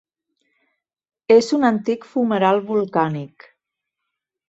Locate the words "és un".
1.35-1.69